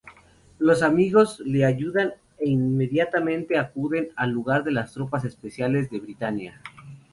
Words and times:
Los 0.57 0.81
amigos 0.81 1.43
la 1.45 1.67
ayudan 1.67 2.13
e 2.39 2.49
inmediatamente 2.49 3.59
acuden 3.59 4.09
al 4.15 4.31
lugar 4.31 4.63
las 4.71 4.93
tropas 4.93 5.25
especiales 5.25 5.91
de 5.91 5.99
Britannia. 5.99 6.59